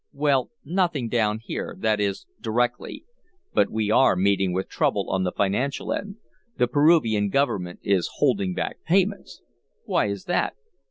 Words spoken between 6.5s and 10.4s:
The Peruvian government is holding back payments." "Why is